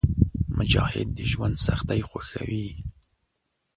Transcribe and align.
مجاهد 0.57 1.07
د 1.17 1.19
ژوند 1.31 1.55
سختۍ 1.65 2.01
خوښوي. 2.09 2.67